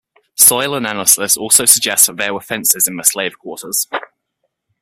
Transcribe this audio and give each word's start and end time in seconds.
Soil 0.35 0.73
analysis 0.73 1.37
also 1.37 1.63
suggests 1.65 2.07
that 2.07 2.17
there 2.17 2.33
were 2.33 2.41
fences 2.41 2.87
in 2.87 2.95
the 2.95 3.03
slave 3.03 3.37
quarters. 3.37 3.87